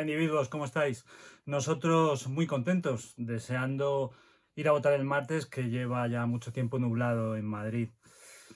Hola 0.00 0.48
¿cómo 0.48 0.64
estáis? 0.64 1.04
Nosotros 1.44 2.26
muy 2.26 2.46
contentos, 2.46 3.12
deseando 3.18 4.12
ir 4.54 4.66
a 4.66 4.72
votar 4.72 4.94
el 4.94 5.04
martes 5.04 5.44
que 5.44 5.68
lleva 5.68 6.08
ya 6.08 6.24
mucho 6.24 6.54
tiempo 6.54 6.78
nublado 6.78 7.36
en 7.36 7.44
Madrid. 7.44 7.90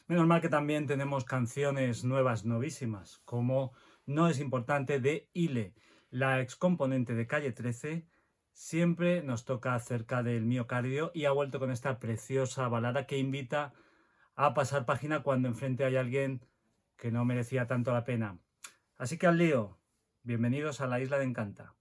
Menos 0.07 0.27
mal 0.27 0.41
que 0.41 0.49
también 0.49 0.87
tenemos 0.87 1.27
canciones 1.27 2.03
nuevas, 2.03 2.47
novísimas, 2.47 3.21
como 3.27 3.75
No 4.07 4.29
es 4.29 4.41
importante 4.41 5.01
de 5.01 5.29
Ile, 5.35 5.75
la 6.09 6.41
excomponente 6.41 7.15
de 7.15 7.27
Calle 7.27 7.53
13, 7.53 8.07
siempre 8.55 9.23
nos 9.23 9.45
toca 9.45 9.75
acerca 9.75 10.23
del 10.23 10.47
miocardio 10.47 11.11
y 11.13 11.27
ha 11.27 11.31
vuelto 11.31 11.59
con 11.59 11.71
esta 11.71 11.99
preciosa 11.99 12.69
balada 12.69 13.07
que 13.07 13.19
invita 13.19 13.75
a 14.35 14.55
pasar 14.55 14.87
página 14.87 15.23
cuando 15.23 15.49
enfrente 15.49 15.85
hay 15.85 15.97
alguien 15.97 16.41
que 16.97 17.11
no 17.11 17.27
merecía 17.27 17.67
tanto 17.67 17.93
la 17.93 18.05
pena. 18.05 18.39
Así 18.97 19.19
que 19.19 19.27
al 19.27 19.37
lío, 19.37 19.79
bienvenidos 20.25 20.81
a 20.81 20.87
la 20.87 21.01
isla 21.01 21.19
de 21.19 21.25
Encanta. 21.25 21.75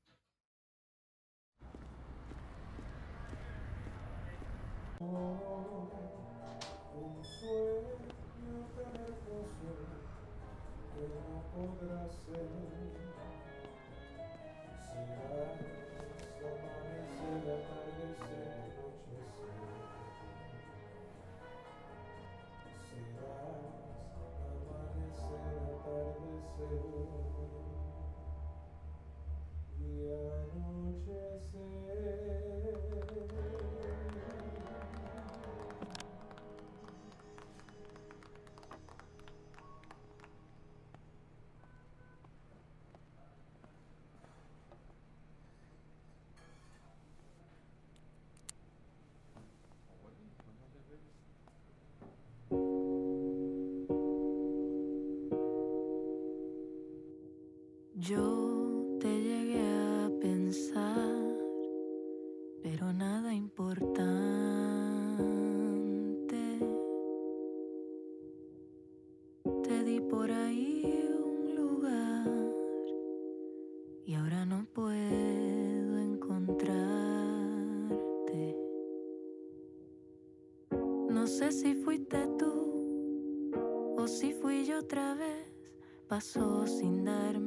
Pasó 86.14 86.68
sin 86.68 87.06
darme 87.06 87.43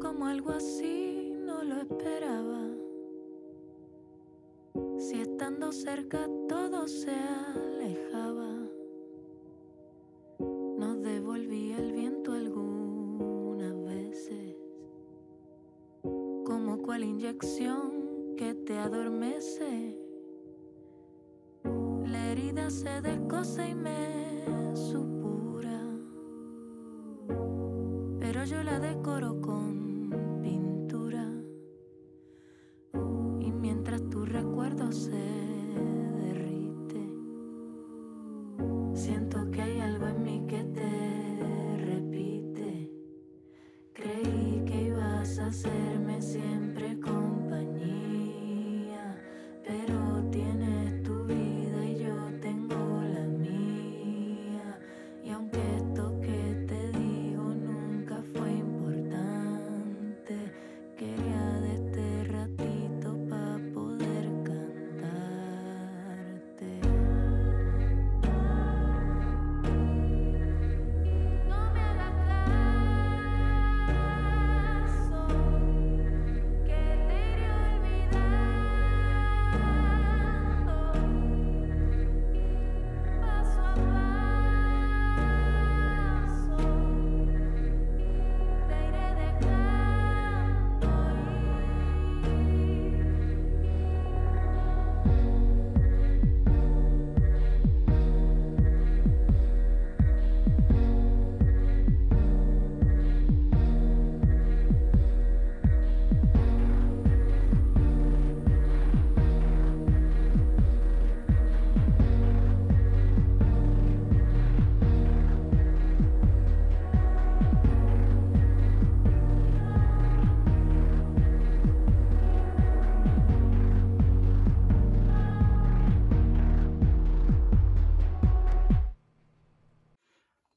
cómo 0.00 0.26
algo 0.26 0.52
así 0.52 1.32
no 1.34 1.62
lo 1.62 1.76
esperaba. 1.76 2.68
Si 4.98 5.20
estando 5.20 5.72
cerca 5.72 6.26
todo 6.48 6.86
se 6.88 7.12
alejaba, 7.12 8.55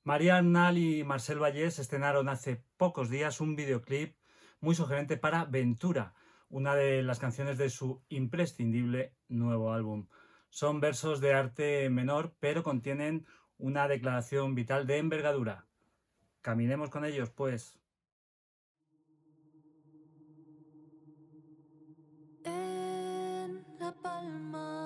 María 0.09 0.37
Arnal 0.37 0.79
y 0.79 1.03
Marcel 1.03 1.37
Vallés 1.37 1.77
estrenaron 1.77 2.29
hace 2.29 2.63
pocos 2.77 3.11
días 3.11 3.41
un 3.41 3.55
videoclip 3.55 4.15
muy 4.59 4.73
sugerente 4.73 5.17
para 5.17 5.45
Ventura, 5.45 6.15
una 6.49 6.73
de 6.73 7.03
las 7.03 7.19
canciones 7.19 7.59
de 7.59 7.69
su 7.69 8.01
imprescindible 8.09 9.13
nuevo 9.27 9.71
álbum. 9.71 10.07
Son 10.49 10.79
versos 10.79 11.21
de 11.21 11.35
arte 11.35 11.91
menor, 11.91 12.33
pero 12.39 12.63
contienen 12.63 13.27
una 13.59 13.87
declaración 13.87 14.55
vital 14.55 14.87
de 14.87 14.97
envergadura. 14.97 15.67
Caminemos 16.41 16.89
con 16.89 17.05
ellos, 17.05 17.29
pues. 17.29 17.77
En 22.45 23.63
la 23.79 23.93
palma 24.01 24.78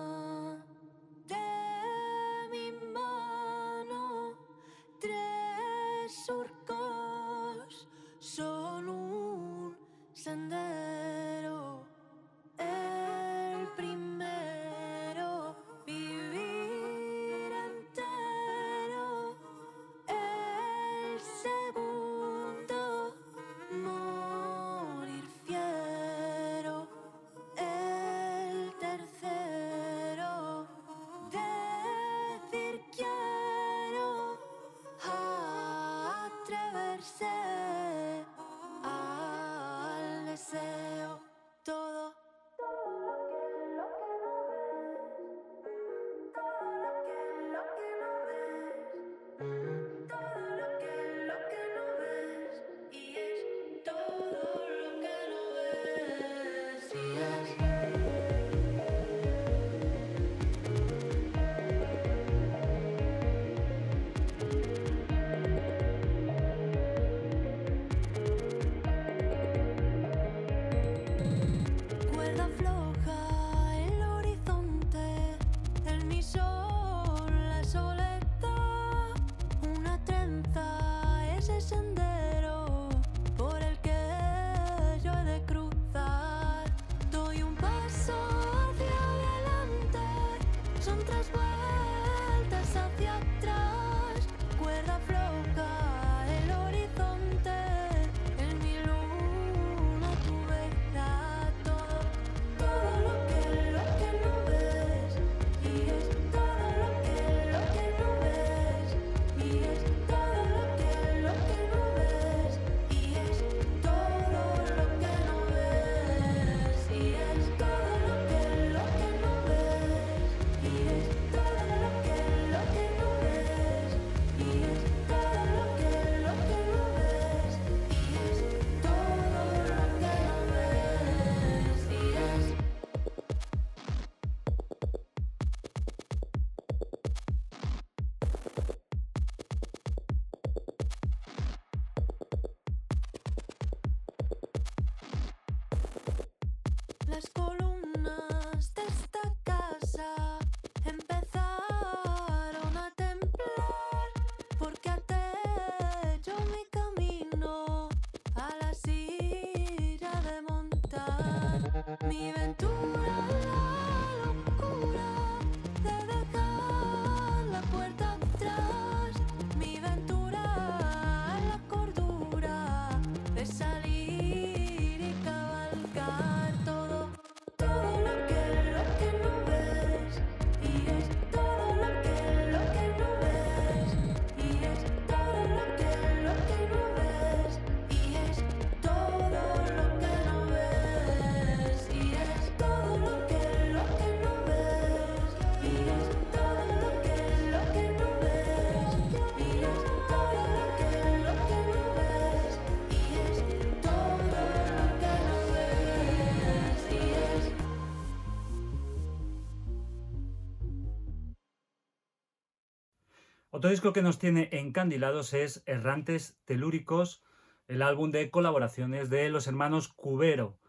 Otro 213.64 213.72
disco 213.72 213.94
que 213.94 214.02
nos 214.02 214.20
tiene 214.20 214.50
encandilados 214.52 215.34
es 215.34 215.64
Errantes 215.66 216.38
Telúricos, 216.44 217.24
el 217.70 217.82
álbum 217.82 218.12
de 218.12 218.30
colaboraciones 218.30 219.10
de 219.10 219.30
los 219.30 219.48
hermanos 219.48 219.88
Cubero. 219.88 220.60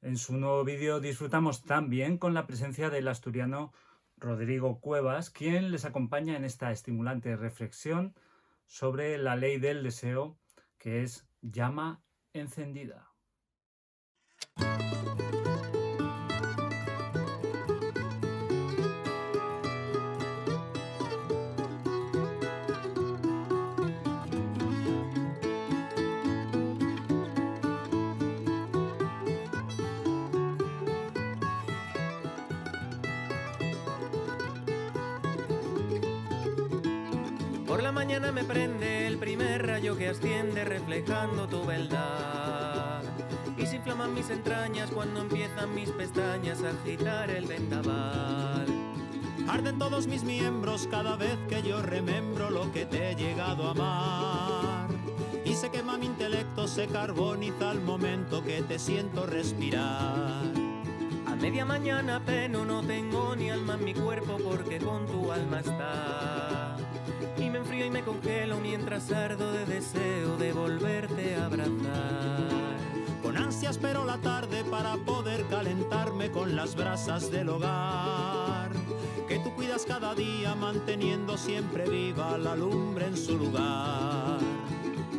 En 0.00 0.16
su 0.16 0.34
nuevo 0.34 0.64
vídeo 0.64 0.98
disfrutamos 0.98 1.64
también 1.64 2.16
con 2.16 2.32
la 2.32 2.46
presencia 2.46 2.88
del 2.88 3.08
asturiano 3.08 3.74
Rodrigo 4.16 4.80
Cuevas, 4.80 5.28
quien 5.28 5.70
les 5.70 5.84
acompaña 5.84 6.38
en 6.38 6.46
esta 6.46 6.72
estimulante 6.72 7.36
reflexión 7.36 8.14
sobre 8.64 9.18
la 9.18 9.36
ley 9.36 9.58
del 9.58 9.82
deseo, 9.82 10.38
que 10.78 11.02
es 11.02 11.28
llama 11.42 12.00
encendida. 12.32 13.07
Por 37.78 37.84
la 37.84 37.92
mañana 37.92 38.32
me 38.32 38.42
prende 38.42 39.06
el 39.06 39.18
primer 39.18 39.64
rayo 39.64 39.96
que 39.96 40.08
asciende 40.08 40.64
reflejando 40.64 41.46
tu 41.46 41.64
beldad. 41.64 43.04
Y 43.56 43.66
se 43.66 43.76
inflaman 43.76 44.14
mis 44.14 44.30
entrañas 44.30 44.90
cuando 44.90 45.20
empiezan 45.20 45.72
mis 45.76 45.88
pestañas 45.90 46.64
a 46.64 46.70
agitar 46.70 47.30
el 47.30 47.46
vendaval. 47.46 48.66
Arden 49.48 49.78
todos 49.78 50.08
mis 50.08 50.24
miembros 50.24 50.88
cada 50.90 51.14
vez 51.14 51.38
que 51.48 51.62
yo 51.62 51.80
remembro 51.80 52.50
lo 52.50 52.72
que 52.72 52.84
te 52.84 53.12
he 53.12 53.14
llegado 53.14 53.68
a 53.68 53.70
amar. 53.70 54.88
Y 55.44 55.54
se 55.54 55.70
quema 55.70 55.98
mi 55.98 56.06
intelecto 56.06 56.66
se 56.66 56.88
carboniza 56.88 57.70
al 57.70 57.80
momento 57.80 58.42
que 58.42 58.60
te 58.62 58.80
siento 58.80 59.24
respirar. 59.24 60.42
A 61.28 61.36
media 61.36 61.64
mañana 61.64 62.18
peno, 62.26 62.64
no 62.64 62.82
tengo 62.82 63.36
ni 63.36 63.50
alma 63.50 63.74
en 63.74 63.84
mi 63.84 63.94
cuerpo 63.94 64.36
porque 64.42 64.80
con 64.80 65.06
tu 65.06 65.30
alma 65.30 65.60
está. 65.60 66.37
Y 67.88 67.90
me 67.90 68.02
congelo 68.02 68.58
mientras 68.60 69.10
ardo 69.10 69.50
de 69.50 69.64
deseo 69.64 70.36
de 70.36 70.52
volverte 70.52 71.36
a 71.36 71.46
abrazar. 71.46 72.76
Con 73.22 73.34
ansia 73.38 73.70
espero 73.70 74.04
la 74.04 74.18
tarde 74.18 74.62
para 74.64 74.98
poder 74.98 75.46
calentarme 75.46 76.30
con 76.30 76.54
las 76.54 76.76
brasas 76.76 77.30
del 77.30 77.48
hogar. 77.48 78.68
Que 79.26 79.38
tú 79.38 79.54
cuidas 79.54 79.86
cada 79.86 80.14
día 80.14 80.54
manteniendo 80.54 81.38
siempre 81.38 81.88
viva 81.88 82.36
la 82.36 82.54
lumbre 82.56 83.06
en 83.06 83.16
su 83.16 83.38
lugar. 83.38 84.38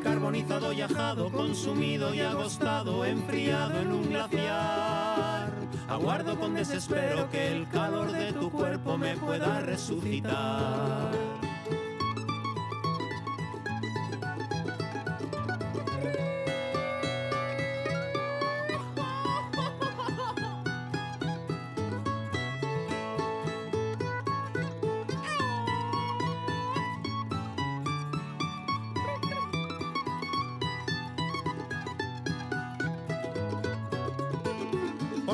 Carbonizado 0.04 0.72
y 0.72 0.82
ajado, 0.82 1.32
consumido 1.32 2.14
y 2.14 2.20
agostado, 2.20 3.04
enfriado 3.04 3.80
en 3.80 3.92
un 3.92 4.10
glaciar. 4.10 5.52
Aguardo 5.88 6.40
con 6.40 6.54
desespero 6.54 7.32
que 7.32 7.48
el 7.48 7.68
calor 7.68 8.12
de 8.12 8.32
tu 8.32 8.52
cuerpo 8.52 8.96
me 8.96 9.18
pueda 9.18 9.60
resucitar. 9.60 11.39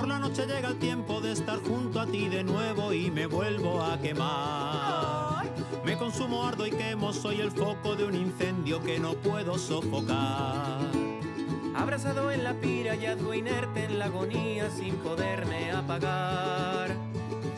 Por 0.05 0.13
la 0.13 0.19
noche 0.19 0.45
llega 0.45 0.69
el 0.69 0.77
tiempo 0.77 1.19
de 1.19 1.31
estar 1.31 1.57
junto 1.63 1.99
a 1.99 2.05
ti 2.05 2.29
de 2.29 2.43
nuevo 2.43 2.93
y 2.93 3.09
me 3.09 3.25
vuelvo 3.25 3.81
a 3.81 3.99
quemar. 3.99 5.51
Me 5.83 5.97
consumo, 5.97 6.45
ardo 6.45 6.67
y 6.67 6.69
quemo, 6.69 7.11
soy 7.11 7.41
el 7.41 7.49
foco 7.49 7.95
de 7.95 8.03
un 8.03 8.13
incendio 8.13 8.83
que 8.83 8.99
no 8.99 9.15
puedo 9.15 9.57
sofocar. 9.57 10.91
Abrazado 11.75 12.29
en 12.29 12.43
la 12.43 12.53
pira, 12.53 12.93
yadro 12.93 13.33
inerte 13.33 13.85
en 13.85 13.97
la 13.97 14.05
agonía 14.05 14.69
sin 14.69 14.93
poderme 14.97 15.71
apagar. 15.71 16.95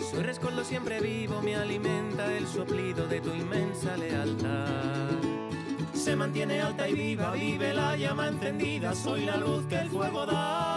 Soy 0.09 0.23
rescoldo 0.23 0.63
siempre 0.63 1.01
vivo, 1.01 1.41
me 1.41 1.57
alimenta 1.57 2.33
el 2.33 2.47
soplido 2.47 3.07
de 3.07 3.19
tu 3.19 3.33
inmensa 3.33 3.97
lealtad. 3.97 5.19
Se 5.93 6.15
mantiene 6.15 6.61
alta 6.61 6.87
y 6.87 6.93
viva, 6.93 7.31
vive 7.31 7.73
la 7.73 7.97
llama 7.97 8.29
encendida, 8.29 8.95
soy 8.95 9.25
la 9.25 9.35
luz 9.35 9.65
que 9.65 9.79
el 9.79 9.89
fuego 9.89 10.25
da. 10.25 10.76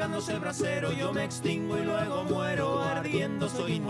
El 0.00 0.40
brasero, 0.40 0.92
yo 0.92 1.12
me 1.12 1.24
extingo 1.24 1.76
y 1.76 1.84
luego 1.84 2.24
muero, 2.24 2.80
ardiendo 2.80 3.50
soy. 3.50 3.82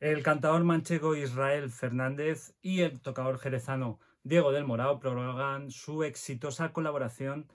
El 0.00 0.22
cantador 0.24 0.64
manchego 0.64 1.14
Israel 1.14 1.70
Fernández 1.70 2.54
y 2.60 2.80
el 2.80 3.00
tocador 3.00 3.38
jerezano 3.38 4.00
Diego 4.24 4.50
del 4.50 4.64
Morao 4.64 4.98
prolongan 4.98 5.70
su 5.70 6.02
exitosa 6.02 6.72
colaboración 6.72 7.46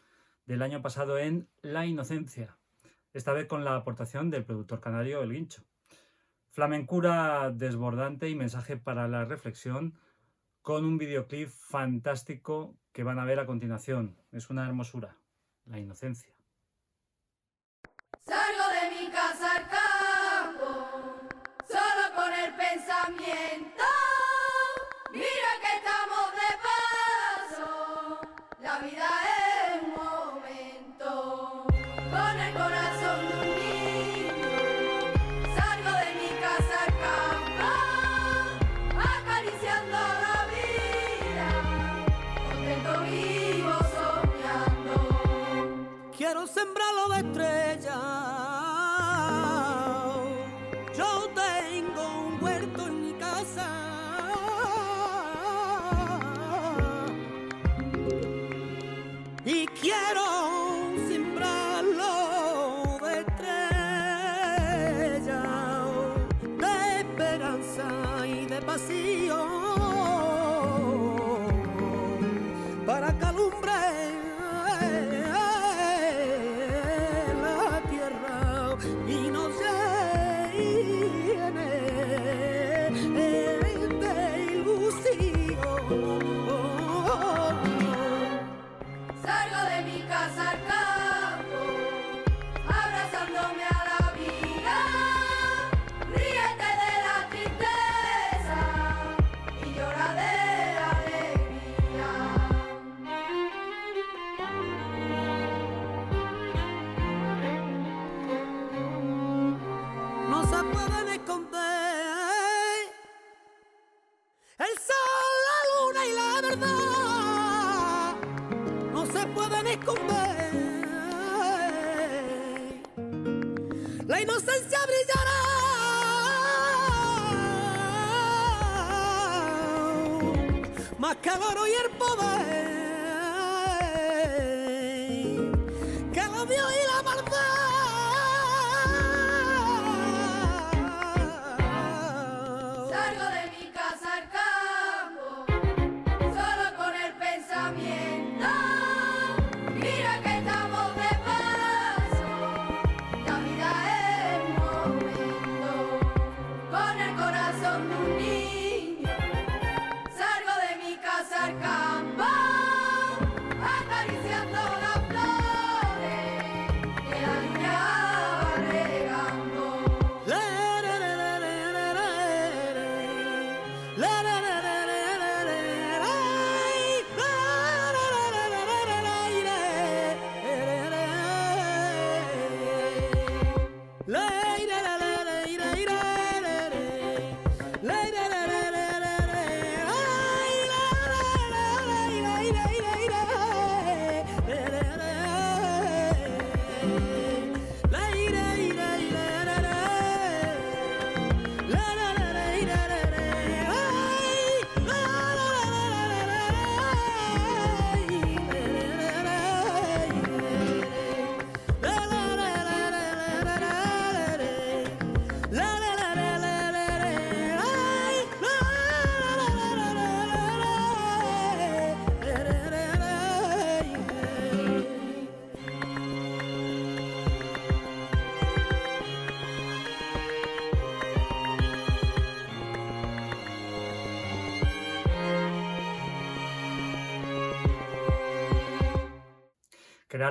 del 0.46 0.62
año 0.62 0.82
pasado 0.82 1.18
en 1.18 1.50
La 1.62 1.86
Inocencia, 1.86 2.58
esta 3.14 3.34
vez 3.34 3.48
con 3.48 3.64
la 3.64 3.76
aportación 3.76 4.30
del 4.30 4.44
productor 4.44 4.82
canario 4.82 5.22
El 5.22 5.32
Guincho. 5.32 5.64
Flamencura 6.50 7.52
desbordante 7.52 8.30
y 8.30 8.36
mensaje 8.36 8.78
para 8.78 9.08
la 9.08 9.26
reflexión 9.26 9.98
con 10.62 10.86
un 10.86 10.98
videoclip 10.98 11.50
fantástico 11.50 12.76
que 12.92 13.04
van 13.04 13.20
a 13.20 13.26
ver 13.26 13.40
a 13.40 13.46
continuación. 13.46 14.18
Es 14.32 14.50
una 14.50 14.66
hermosura, 14.68 15.18
La 15.66 15.80
Inocencia. 15.80 16.34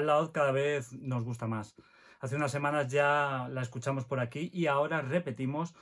La 0.01 0.19
Hoz 0.19 0.31
cada 0.31 0.53
vez 0.53 0.93
nos 0.93 1.25
gusta 1.25 1.47
más. 1.47 1.75
Hace 2.21 2.37
unas 2.37 2.53
semanas 2.53 2.89
ya 2.89 3.49
la 3.51 3.63
escuchamos 3.63 4.05
por 4.05 4.21
aquí 4.21 4.51
y 4.53 4.67
ahora 4.67 5.03
repetimos 5.03 5.75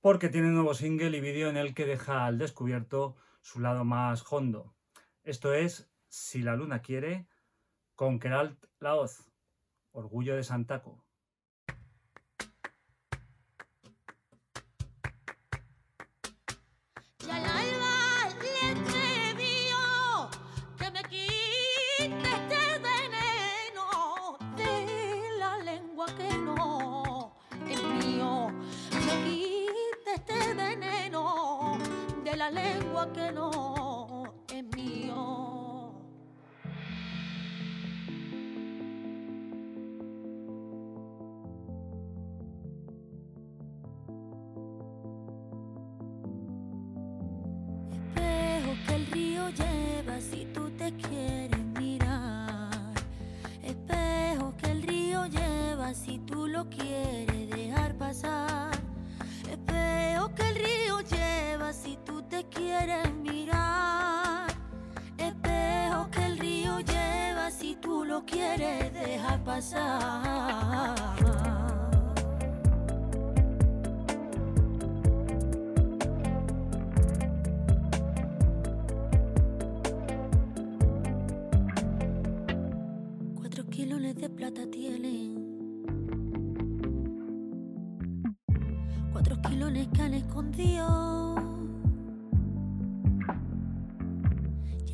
porque 0.00 0.28
tiene 0.28 0.48
un 0.48 0.54
nuevo 0.54 0.74
single 0.74 1.16
y 1.16 1.20
vídeo 1.20 1.50
en 1.50 1.56
el 1.56 1.74
que 1.74 1.86
deja 1.86 2.24
al 2.24 2.38
descubierto 2.38 3.16
su 3.42 3.60
lado 3.60 3.84
más 3.84 4.24
hondo. 4.30 4.74
Esto 5.22 5.52
es 5.52 5.90
Si 6.08 6.42
la 6.42 6.56
luna 6.56 6.82
quiere 6.82 7.26
con 7.94 8.18
Keralt 8.18 8.64
Laoz, 8.80 9.30
Orgullo 9.90 10.34
de 10.34 10.44
Santaco. 10.44 11.01
Que 33.10 33.32
no 33.32 33.61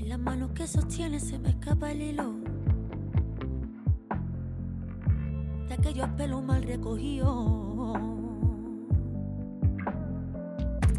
las 0.09 0.18
manos 0.18 0.53
que 0.53 0.66
sostiene 0.66 1.21
se 1.21 1.38
me 1.38 1.51
escapa 1.51 1.90
el 1.90 2.01
hilo. 2.01 2.33
De 5.68 5.75
aquellos 5.75 6.09
pelos 6.16 6.42
mal 6.42 6.62
recogidos. 6.62 8.01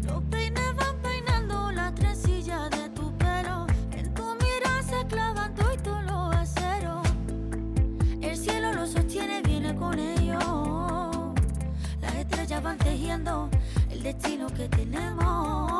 Los 0.06 0.22
peines 0.30 0.76
van 0.76 0.96
peinando 1.02 1.72
las 1.72 1.92
tresillas 1.96 2.70
de 2.70 2.88
tu 2.90 3.12
pelo. 3.18 3.66
En 3.90 4.14
tu 4.14 4.22
mirada 4.22 4.82
se 4.84 5.04
clavan 5.08 5.56
todo 5.56 5.74
y 5.74 5.76
todos 5.78 6.04
los 6.04 6.36
aceros. 6.36 7.04
El 8.20 8.36
cielo 8.36 8.72
lo 8.72 8.86
sostiene, 8.86 9.42
viene 9.42 9.74
con 9.74 9.98
ellos. 9.98 10.44
Las 12.00 12.14
estrellas 12.14 12.62
van 12.62 12.78
tejiendo 12.78 13.50
el 13.90 14.04
destino 14.04 14.46
que 14.46 14.68
tenemos. 14.68 15.79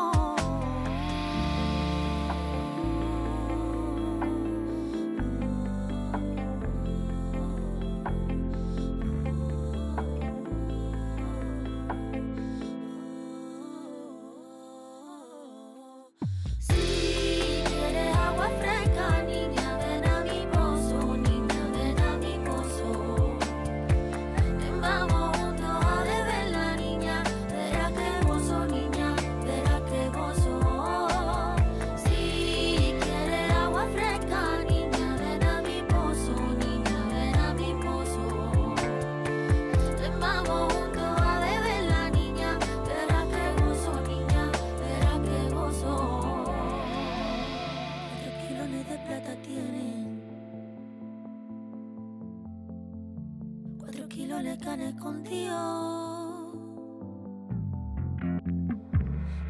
Que 54.31 54.69
han 54.69 54.81
escondido. 54.81 56.53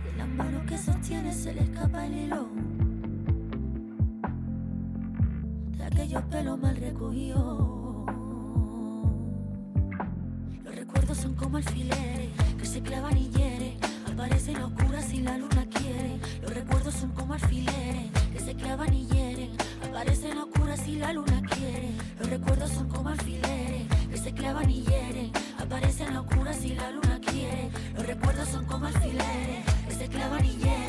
Y 0.03 0.17
las 0.17 0.27
manos 0.27 0.63
que 0.67 0.77
sostiene 0.77 1.31
se 1.33 1.53
le 1.53 1.61
escapa 1.61 2.07
el 2.07 2.17
hilo. 2.17 2.49
De 5.77 5.83
aquellos 5.85 6.23
pelos 6.23 6.59
mal 6.59 6.75
recogidos. 6.75 8.05
Los 10.63 10.75
recuerdos 10.75 11.17
son 11.17 11.35
como 11.35 11.57
alfileres 11.57 12.29
que 12.57 12.65
se 12.65 12.81
clavan 12.81 13.17
y 13.17 13.29
hieren. 13.29 13.77
Aparecen 14.11 14.57
oscuras 14.57 15.05
si 15.05 15.21
la 15.21 15.37
luna 15.37 15.67
quiere. 15.69 16.19
Los 16.41 16.53
recuerdos 16.55 16.95
son 16.95 17.11
como 17.11 17.35
alfileres 17.35 18.11
que 18.33 18.39
se 18.39 18.55
clavan 18.55 18.93
y 18.93 19.05
hieren. 19.05 19.51
Aparecen 19.87 20.37
oscuras 20.39 20.79
si 20.79 20.95
la 20.95 21.13
luna 21.13 21.41
quiere. 21.55 21.91
Los 22.19 22.29
recuerdos 22.29 22.71
son 22.71 22.89
como 22.89 23.09
alfileres 23.09 23.90
que 24.11 24.17
se 24.17 24.33
clavan 24.33 24.69
y 24.69 24.83
hieren. 24.83 25.31
Aparecen 25.57 26.17
oscuras 26.17 26.57
si 26.57 26.75
la 26.75 26.91
luna 26.91 27.19
quiere. 27.21 27.69
Los 27.95 28.05
recuerdos 28.05 28.49
son 28.49 28.65
como 28.65 28.85
alfileres 28.85 29.65
que 29.87 29.95
se 29.95 30.07
clavan 30.09 30.45
y 30.45 30.57
hieren. 30.57 30.80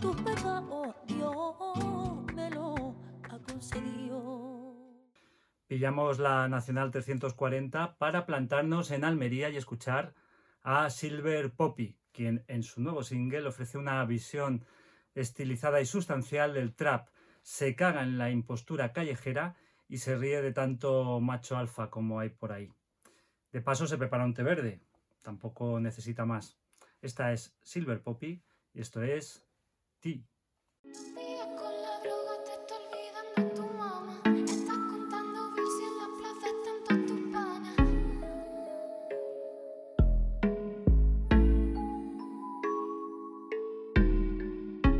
Tus 0.00 0.16
pecados, 0.22 0.94
Dios 1.06 2.24
me 2.34 2.50
lo 2.50 2.96
ha 3.28 3.38
concedido. 3.38 4.74
Pillamos 5.66 6.18
la 6.18 6.48
Nacional 6.48 6.90
340 6.90 7.96
para 7.98 8.24
plantarnos 8.24 8.90
en 8.90 9.04
Almería 9.04 9.50
y 9.50 9.56
escuchar 9.56 10.14
a 10.62 10.88
Silver 10.90 11.52
Poppy, 11.52 11.96
quien 12.12 12.44
en 12.48 12.62
su 12.62 12.80
nuevo 12.80 13.02
single 13.02 13.46
ofrece 13.46 13.76
una 13.76 14.02
visión 14.06 14.64
estilizada 15.14 15.80
y 15.80 15.86
sustancial 15.86 16.54
del 16.54 16.74
trap. 16.74 17.08
Se 17.42 17.76
caga 17.76 18.02
en 18.02 18.16
la 18.16 18.30
impostura 18.30 18.92
callejera 18.92 19.56
y 19.86 19.98
se 19.98 20.16
ríe 20.16 20.40
de 20.40 20.52
tanto 20.52 21.20
macho 21.20 21.56
alfa 21.56 21.90
como 21.90 22.20
hay 22.20 22.30
por 22.30 22.52
ahí. 22.52 22.72
De 23.52 23.60
paso 23.60 23.86
se 23.86 23.98
prepara 23.98 24.24
un 24.24 24.34
té 24.34 24.42
verde, 24.42 24.80
tampoco 25.20 25.78
necesita 25.78 26.24
más. 26.24 26.56
Esta 27.02 27.32
es 27.32 27.54
Silver 27.62 28.02
Poppy 28.02 28.42
y 28.72 28.80
esto 28.80 29.02
es 29.02 29.49
Tea. 30.02 30.24
Tus 30.82 31.14
días 31.14 31.46
con 31.58 31.74
la 31.82 32.00
droga 32.00 32.42
te 32.46 32.52
está 32.56 32.74
olvidando 32.80 33.38
tu 33.54 33.64
mamá. 33.76 34.16
Estás 34.24 34.78
contando 34.88 35.40
y 35.56 35.84
en 35.84 35.94
la 36.00 36.08
plaza 36.18 36.46
están 36.56 36.78
todos 36.86 37.02
tus 37.06 37.20
panas. 37.34 37.76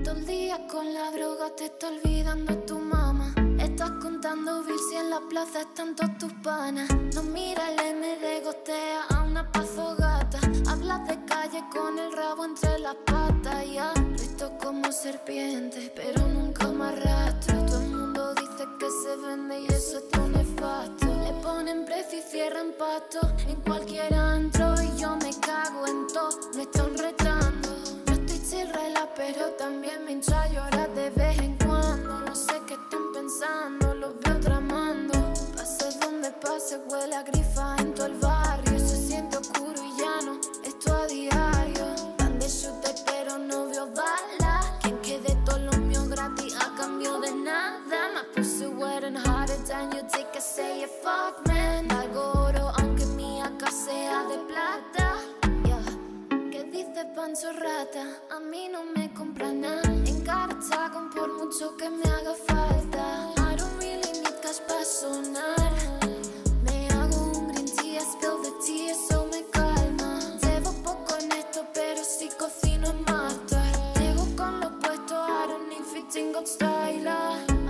Todo 0.05 0.17
el 0.17 0.27
día 0.27 0.57
con 0.69 0.93
la 0.93 1.11
droga 1.13 1.57
te 1.57 1.65
está 1.65 1.89
olvidando 1.89 2.59
tu 2.67 2.79
mamá. 2.79 3.35
Estás 3.59 3.93
contando 4.03 4.63
y 4.69 4.97
en 4.97 5.09
la 5.09 5.21
plaza 5.31 5.63
están 5.63 5.97
todos 5.97 6.19
tus 6.19 6.33
panas. 6.43 6.91
No 7.15 7.23
mira 7.23 7.71
el 7.71 7.97
MD, 7.97 8.45
gostea 8.45 9.05
a 9.05 9.23
una 9.25 9.51
pazogata. 9.51 10.50
Hablas 10.91 11.09
de 11.09 11.25
calle 11.25 11.65
con 11.73 11.99
el 12.01 12.13
rabo 12.13 12.45
entre 12.45 12.77
las 12.81 12.97
patas. 13.07 13.65
Ya, 13.73 13.93
listo 14.11 14.51
como 14.59 14.91
serpiente, 14.91 15.93
pero 15.95 16.27
nunca 16.27 16.67
me 16.67 16.87
arrastro. 16.87 17.65
Todo 17.65 17.81
el 17.81 17.91
mundo 17.91 18.35
dice 18.35 18.65
que 18.81 18.87
se 18.91 19.17
vende 19.25 19.61
y 19.61 19.67
eso 19.67 19.99
es 19.99 20.09
tan 20.09 20.33
nefasto. 20.33 21.07
Le 21.07 21.33
ponen 21.45 21.85
precio 21.85 22.19
y 22.19 22.23
cierran 22.23 22.73
pasto 22.77 23.21
en 23.47 23.61
cualquier 23.61 24.13
antro. 24.15 24.75
Y 24.83 25.01
yo 25.01 25.15
me 25.15 25.31
cago 25.39 25.87
en 25.87 26.09
todo, 26.09 26.37
me 26.57 26.63
están 26.63 26.99
retando. 26.99 27.69
Yo 28.07 28.13
estoy 28.15 28.41
chill, 28.51 28.69
rela, 28.75 29.09
pero 29.15 29.47
también 29.59 30.05
me 30.05 30.13
hincho 30.13 30.35
a 30.35 30.49
llorar 30.49 30.93
de 30.93 31.11
vez 31.11 31.39
en 31.39 31.57
cuando. 31.59 32.21
No 32.21 32.35
sé 32.35 32.55
qué 32.67 32.75
están 32.75 33.13
pensando, 33.15 33.95
los 33.95 34.19
veo 34.23 34.41
tramando. 34.41 35.13
Pase 35.55 35.97
donde 36.01 36.33
pase, 36.33 36.81
huele 36.89 37.15
a 37.15 37.23
grifa 37.23 37.77
en 37.79 37.95
todo 37.95 38.07
el 38.07 38.15
barrio. 38.15 38.79
Se 38.81 38.97
siente 38.97 39.37
oscuro 39.37 39.81
y 39.85 40.00
diario. 41.11 41.87
Van 42.19 42.39
de 42.39 42.47
chute, 42.47 42.95
pero 43.07 43.39
no 43.39 43.67
veo 43.69 43.87
balas. 43.87 44.67
Quien 44.83 44.97
quede 44.99 45.37
todo 45.45 45.59
lo 45.59 45.73
mío 45.73 46.07
gratis 46.09 46.55
a 46.57 46.75
cambio 46.77 47.21
de 47.21 47.33
nada. 47.33 47.99
My 48.15 48.23
pussy 48.35 48.67
wet 48.67 49.05
and 49.05 49.19
harder 49.19 49.57
than 49.67 49.91
you 49.93 50.03
take 50.13 50.37
a 50.37 50.41
say 50.41 50.83
it, 50.83 50.91
fuck 51.03 51.47
man. 51.47 51.89
Oro, 52.15 52.73
aunque 52.79 53.07
mi 53.07 53.41
acá 53.41 53.71
sea 53.71 54.25
de 54.25 54.39
plata. 54.49 55.17
Yeah. 55.65 56.51
¿Qué 56.51 56.65
dice 56.65 57.05
Pancho 57.15 57.53
Rata? 57.53 58.05
A 58.31 58.41
mí 58.41 58.69
no 58.69 58.85
me 58.85 59.13
compra 59.15 59.53
nada. 59.53 59.83
En 60.07 60.23
Cartago 60.23 61.09
por 61.15 61.33
mucho 61.39 61.77
que 61.77 61.89
me 61.89 62.03
haga 62.03 62.35
falta. 62.47 63.33
I 63.37 63.57
don't 63.57 63.79
really 63.79 64.13
need 64.13 64.41
cash 64.43 64.61
para 64.67 64.85
sonar. 64.85 66.00
Got 76.29 76.47
style. 76.47 77.09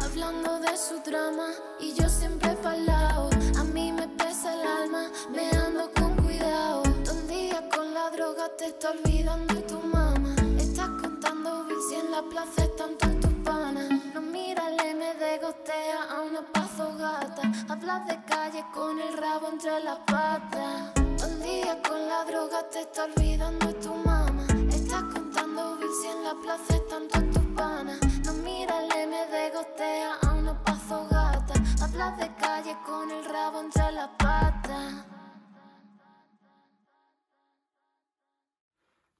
Hablando 0.02 0.58
de 0.58 0.76
su 0.76 0.98
drama 1.08 1.48
y 1.78 1.94
yo 1.94 2.08
siempre 2.08 2.50
pa'l 2.62 2.84
lado. 2.84 3.30
A 3.58 3.64
mí 3.64 3.92
me 3.92 4.08
pesa 4.08 4.54
el 4.54 4.66
alma, 4.66 5.10
me 5.30 5.48
ando 5.50 5.90
con 5.92 6.16
cuidado. 6.16 6.82
Todo 7.04 7.20
el 7.20 7.28
día 7.28 7.68
con 7.74 7.94
la 7.94 8.10
droga 8.10 8.48
te 8.58 8.66
está 8.66 8.90
olvidando 8.90 9.54
de 9.54 9.62
tu 9.62 9.78
mamá. 9.80 10.34
Estás 10.58 10.88
contando 11.00 11.64
bills 11.64 11.92
y 11.92 11.94
en 11.94 12.10
la 12.10 12.22
plaza 12.22 12.64
están 12.64 12.98
todos 12.98 13.20
tus 13.20 13.34
panas. 13.44 13.88
No 14.14 14.20
mira 14.20 14.62
el 14.68 14.96
MD, 14.96 15.40
gostea 15.40 16.02
a 16.10 16.22
una 16.22 16.42
pazogata. 16.52 17.42
Hablas 17.68 18.06
de 18.08 18.16
calle 18.24 18.64
con 18.74 18.98
el 18.98 19.16
rabo 19.16 19.48
entre 19.48 19.78
las 19.84 19.98
patas. 20.00 20.92
Todo 21.18 21.28
el 21.28 21.42
día 21.42 21.80
con 21.88 22.08
la 22.08 22.24
droga 22.24 22.68
te 22.68 22.80
está 22.80 23.04
olvidando 23.04 23.66
de 23.66 23.74
tu 23.74 23.94
mamá. 23.94 24.46
Estás 24.70 25.04
contando 25.14 25.76
bills 25.76 26.04
y 26.04 26.08
en 26.08 26.24
la 26.24 26.34
plaza 26.42 26.74
están 26.74 27.08
todos 27.08 27.39
El. 29.52 29.60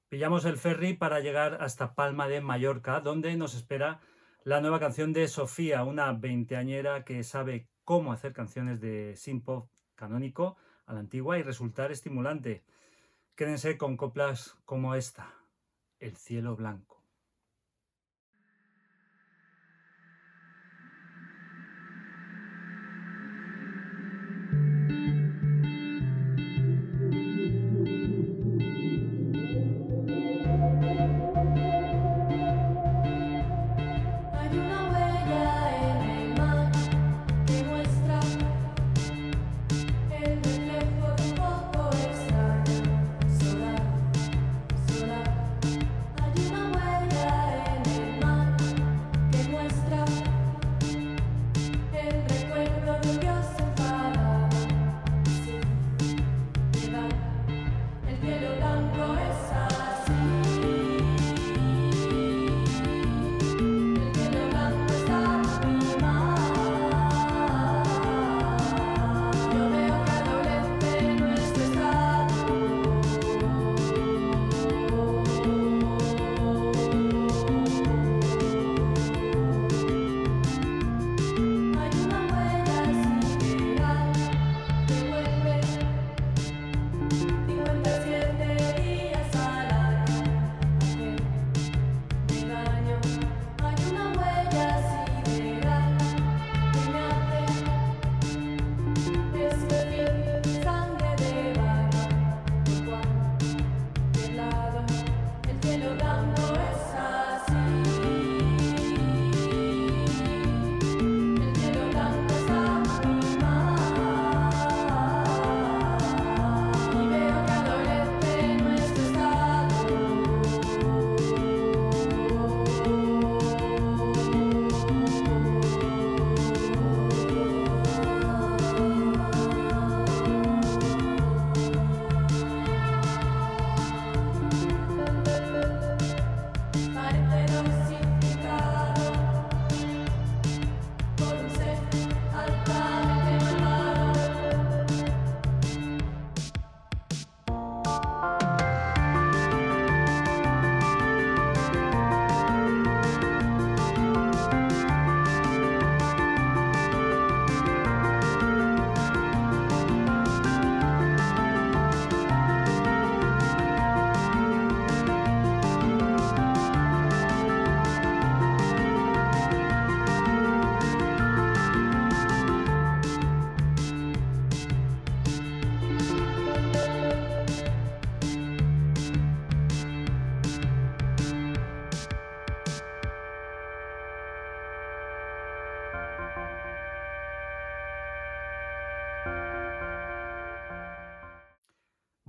Pillamos 0.09 0.45
el 0.45 0.57
ferry 0.57 0.93
para 0.93 1.19
llegar 1.19 1.57
hasta 1.61 1.95
Palma 1.95 2.27
de 2.27 2.41
Mallorca, 2.41 2.99
donde 3.01 3.35
nos 3.35 3.55
espera 3.55 3.99
la 4.43 4.61
nueva 4.61 4.79
canción 4.79 5.13
de 5.13 5.27
Sofía, 5.27 5.83
una 5.83 6.11
veinteañera 6.13 7.03
que 7.03 7.23
sabe 7.23 7.67
cómo 7.83 8.11
hacer 8.11 8.33
canciones 8.33 8.79
de 8.79 9.15
synth-pop 9.15 9.69
canónico 9.95 10.57
a 10.85 10.93
la 10.93 10.99
antigua 10.99 11.37
y 11.37 11.43
resultar 11.43 11.91
estimulante. 11.91 12.63
Quédense 13.35 13.77
con 13.77 13.97
coplas 13.97 14.57
como 14.65 14.95
esta, 14.95 15.33
El 15.99 16.17
cielo 16.17 16.55
blanco. 16.55 16.90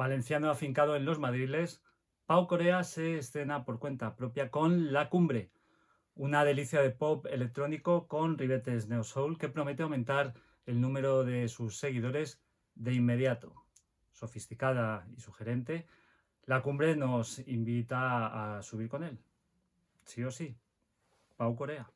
Valenciano 0.03 0.51
afincado 0.51 0.97
en 0.97 1.05
los 1.05 1.21
Madriles, 1.21 1.81
Pau 2.27 2.49
Corea 2.49 2.83
se 2.83 3.19
escena 3.19 3.65
por 3.65 3.79
cuenta 3.79 4.17
propia 4.17 4.51
con 4.51 4.93
La 4.93 5.09
Cumbre, 5.09 5.53
una 6.17 6.45
delicia 6.45 6.83
de 6.83 6.91
pop 6.91 7.25
electrónico 7.27 8.09
con 8.09 8.37
ribetes 8.37 8.89
neo 8.89 9.05
soul 9.05 9.39
que 9.39 9.49
promete 9.49 9.85
aumentar 9.85 10.35
el 10.67 10.81
número 10.81 11.23
de 11.23 11.47
sus 11.47 11.79
seguidores 11.79 12.43
de 12.75 12.95
inmediato. 12.95 13.55
Sofisticada 14.11 15.07
y 15.17 15.21
sugerente, 15.21 15.87
La 16.47 16.63
Cumbre 16.63 16.97
nos 16.97 17.39
invita 17.47 18.57
a 18.57 18.63
subir 18.65 18.89
con 18.89 19.05
él. 19.05 19.21
Sí 20.05 20.25
o 20.25 20.33
sí. 20.33 20.57
Pau 21.37 21.55
Corea. 21.55 21.89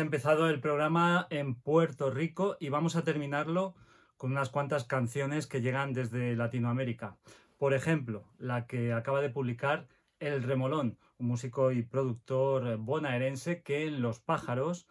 empezado 0.00 0.48
el 0.48 0.60
programa 0.60 1.26
en 1.30 1.54
Puerto 1.54 2.10
Rico 2.10 2.56
y 2.58 2.70
vamos 2.70 2.96
a 2.96 3.04
terminarlo 3.04 3.74
con 4.16 4.32
unas 4.32 4.48
cuantas 4.48 4.84
canciones 4.84 5.46
que 5.46 5.60
llegan 5.60 5.92
desde 5.92 6.34
Latinoamérica. 6.36 7.18
Por 7.58 7.74
ejemplo, 7.74 8.24
la 8.38 8.66
que 8.66 8.92
acaba 8.92 9.20
de 9.20 9.30
publicar 9.30 9.88
El 10.18 10.42
Remolón, 10.42 10.98
un 11.18 11.26
músico 11.26 11.70
y 11.72 11.82
productor 11.82 12.78
bonaerense 12.78 13.62
que 13.62 13.86
en 13.86 14.00
Los 14.00 14.20
Pájaros 14.20 14.88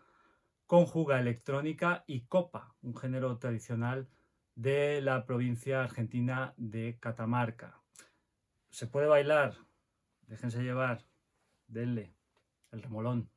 conjuga 0.67 1.19
electrónica 1.19 2.03
y 2.05 2.21
copa, 2.21 2.75
un 2.81 2.95
género 2.95 3.37
tradicional 3.37 4.07
de 4.53 5.01
la 5.01 5.25
provincia 5.25 5.83
argentina 5.83 6.53
de 6.57 6.97
Catamarca. 6.99 7.81
Se 8.69 8.85
puede 8.85 9.07
bailar, 9.07 9.55
déjense 10.27 10.61
llevar, 10.61 11.05
denle, 11.67 12.13
el 12.71 12.83
remolón. 12.83 13.29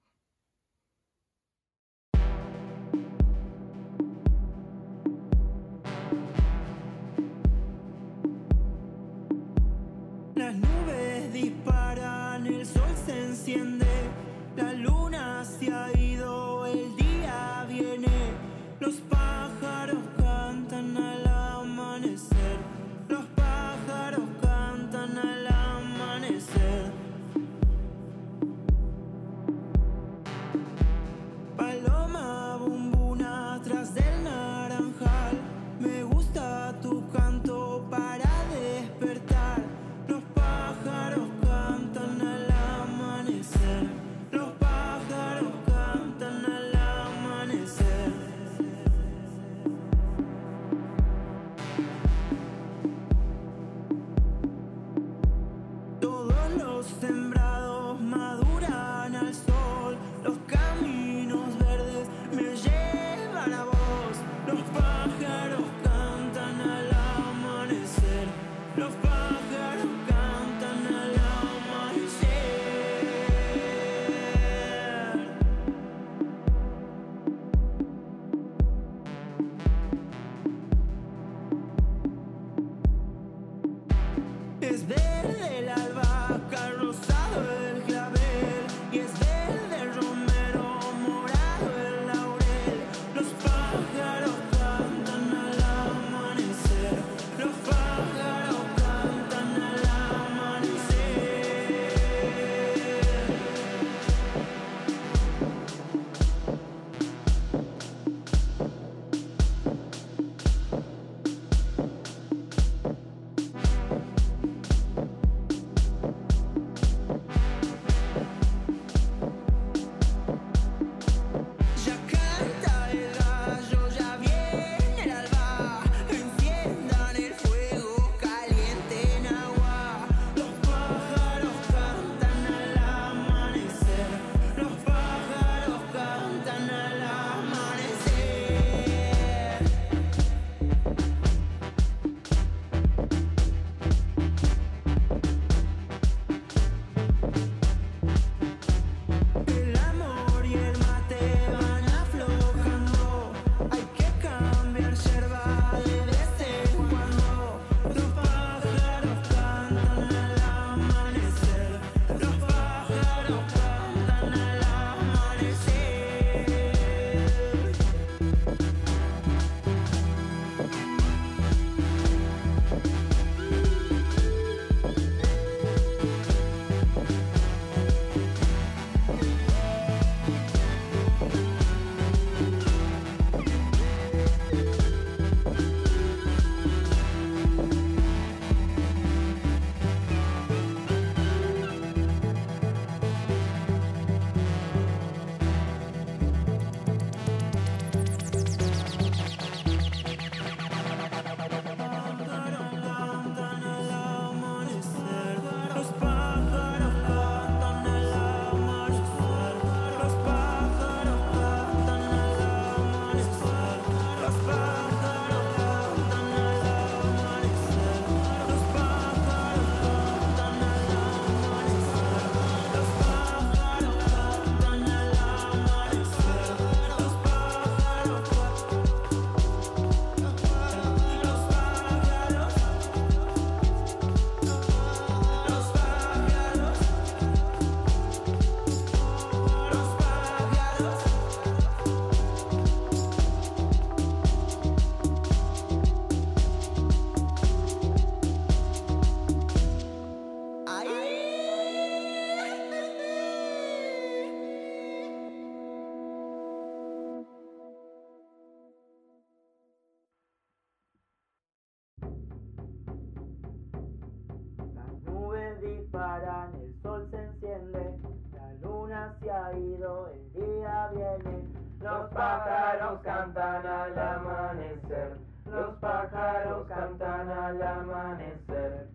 Disparan, 265.93 266.55
el 266.55 266.75
sol 266.83 267.07
se 267.11 267.23
enciende, 267.23 267.99
la 268.33 268.53
luna 268.63 269.15
se 269.21 269.31
ha 269.31 269.53
ido, 269.53 270.09
el 270.09 270.33
día 270.33 270.91
viene. 270.95 271.45
Los 271.81 272.11
pájaros 272.13 273.01
cantan 273.03 273.67
al 273.67 273.99
amanecer, 273.99 275.19
los 275.45 275.77
pájaros 275.77 276.67
cantan 276.69 277.29
al 277.29 277.63
amanecer. 277.63 278.89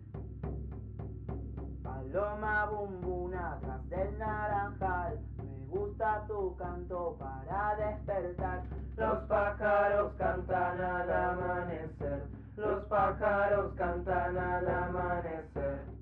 Paloma 1.84 2.66
bumbuna 2.66 3.52
atrás 3.52 3.88
del 3.90 4.18
naranjal, 4.18 5.20
me 5.36 5.66
gusta 5.66 6.24
tu 6.26 6.56
canto 6.56 7.16
para 7.20 7.76
despertar. 7.76 8.62
Los 8.96 9.18
pájaros 9.28 10.12
cantan 10.18 10.80
al 10.80 11.12
amanecer, 11.12 12.24
los 12.56 12.84
pájaros 12.86 13.72
cantan 13.76 14.36
al 14.36 14.68
amanecer. 14.68 15.97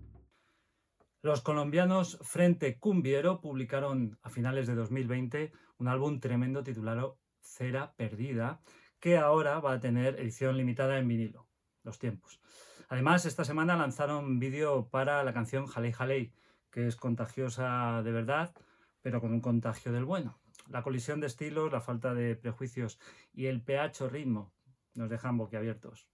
Los 1.26 1.40
colombianos 1.40 2.18
Frente 2.22 2.78
Cumbiero 2.78 3.40
publicaron 3.40 4.16
a 4.22 4.30
finales 4.30 4.68
de 4.68 4.76
2020 4.76 5.50
un 5.78 5.88
álbum 5.88 6.20
tremendo 6.20 6.62
titulado 6.62 7.18
Cera 7.40 7.94
Perdida, 7.96 8.60
que 9.00 9.16
ahora 9.16 9.58
va 9.58 9.72
a 9.72 9.80
tener 9.80 10.20
edición 10.20 10.56
limitada 10.56 10.98
en 10.98 11.08
vinilo. 11.08 11.48
Los 11.82 11.98
tiempos. 11.98 12.40
Además, 12.88 13.26
esta 13.26 13.44
semana 13.44 13.76
lanzaron 13.76 14.38
vídeo 14.38 14.88
para 14.88 15.24
la 15.24 15.34
canción 15.34 15.66
Jalei 15.66 15.90
Jalei, 15.90 16.32
que 16.70 16.86
es 16.86 16.94
contagiosa 16.94 18.04
de 18.04 18.12
verdad, 18.12 18.54
pero 19.02 19.20
con 19.20 19.32
un 19.32 19.40
contagio 19.40 19.90
del 19.90 20.04
bueno. 20.04 20.38
La 20.68 20.84
colisión 20.84 21.18
de 21.18 21.26
estilos, 21.26 21.72
la 21.72 21.80
falta 21.80 22.14
de 22.14 22.36
prejuicios 22.36 23.00
y 23.32 23.46
el 23.46 23.62
pH 23.62 24.08
ritmo 24.08 24.52
nos 24.94 25.10
dejan 25.10 25.36
boquiabiertos. 25.36 26.06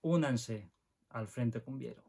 Únanse 0.00 0.70
al 1.10 1.28
Frente 1.28 1.60
Cumbiero. 1.60 2.02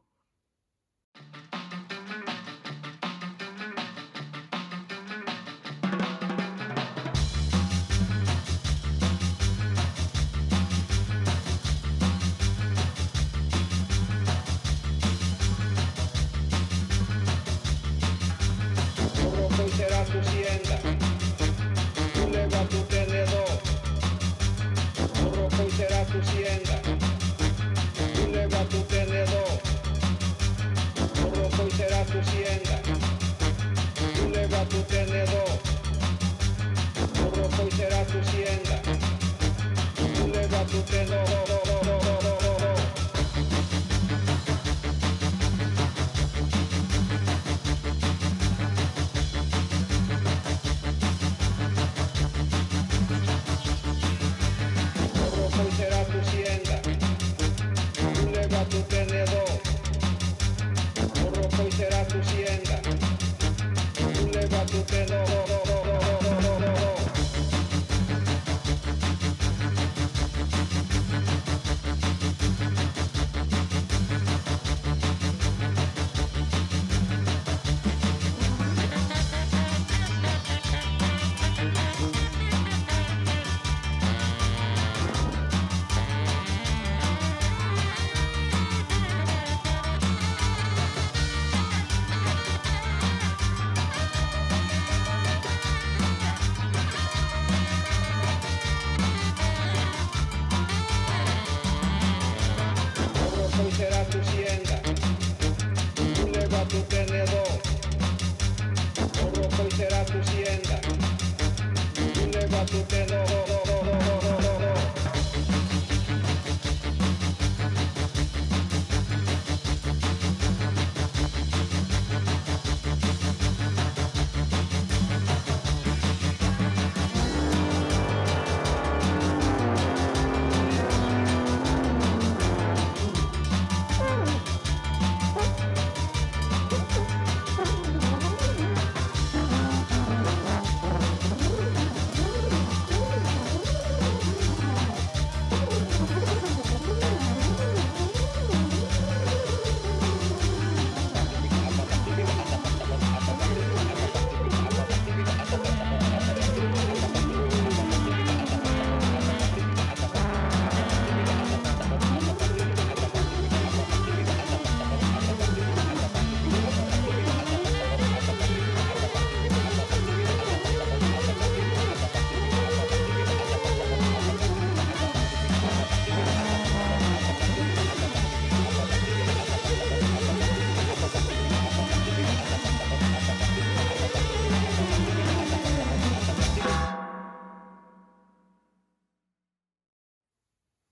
Será 103.80 104.04
tu 104.12 104.20
sienda. 104.26 104.59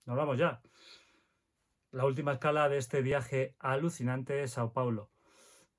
Nos 0.08 0.16
vamos 0.16 0.38
ya. 0.38 0.62
La 1.90 2.06
última 2.06 2.32
escala 2.32 2.70
de 2.70 2.78
este 2.78 3.02
viaje 3.02 3.54
alucinante 3.58 4.42
es 4.42 4.52
Sao 4.52 4.72
Paulo, 4.72 5.10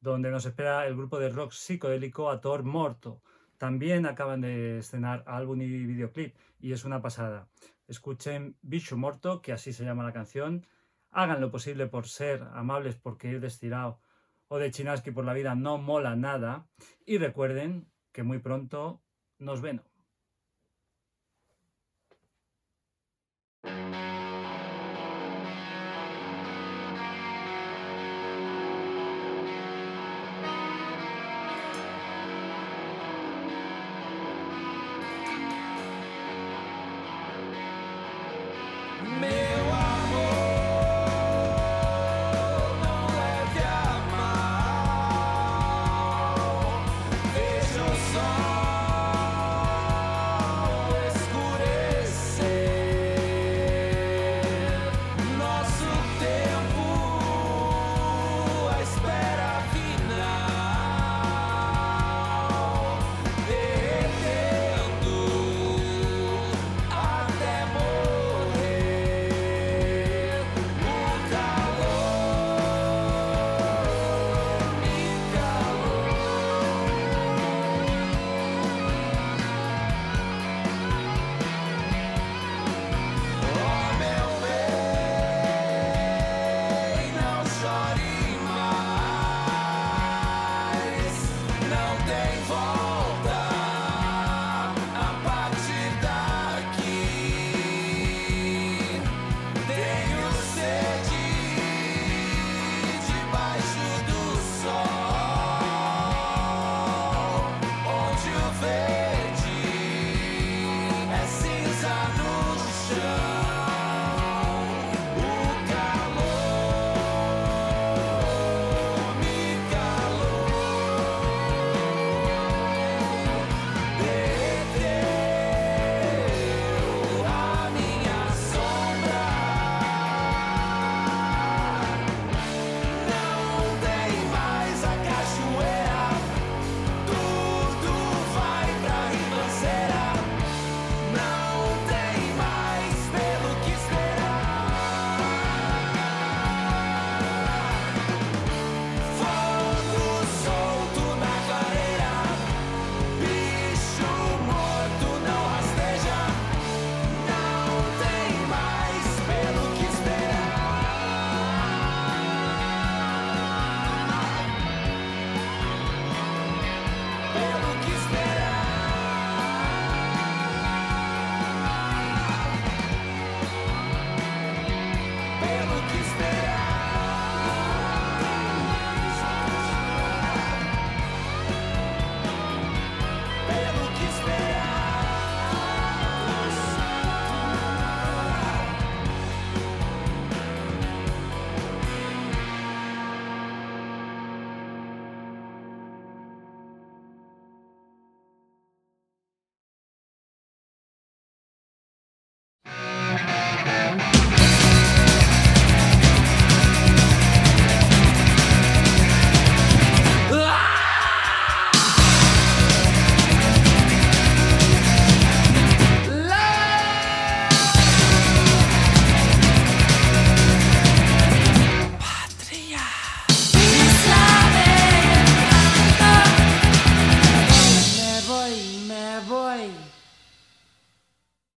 donde 0.01 0.29
nos 0.29 0.45
espera 0.45 0.85
el 0.85 0.95
grupo 0.95 1.17
de 1.17 1.29
rock 1.29 1.51
psicodélico 1.51 2.29
Ator 2.29 2.61
Morto. 2.61 3.23
También 3.57 4.05
acaban 4.05 4.41
de 4.41 4.77
estrenar 4.77 5.23
álbum 5.25 5.59
y 5.63 5.67
videoclip 5.67 6.35
y 6.59 6.73
es 6.73 6.85
una 6.85 7.01
pasada. 7.01 7.49
Escuchen 7.87 8.55
Bicho 8.61 8.97
Morto, 8.97 9.41
que 9.41 9.51
así 9.51 9.73
se 9.73 9.83
llama 9.83 10.03
la 10.03 10.13
canción. 10.13 10.67
Hagan 11.09 11.41
lo 11.41 11.49
posible 11.49 11.87
por 11.87 12.07
ser 12.07 12.43
amables 12.53 12.97
porque 12.97 13.29
ir 13.29 13.39
destirado 13.39 13.99
o 14.47 14.59
de 14.59 14.69
chinaski 14.69 15.09
por 15.09 15.25
la 15.25 15.33
vida 15.33 15.55
no 15.55 15.79
mola 15.79 16.15
nada. 16.15 16.67
Y 17.03 17.17
recuerden 17.17 17.91
que 18.11 18.21
muy 18.21 18.37
pronto 18.37 19.01
nos 19.39 19.61
ven. 19.61 19.81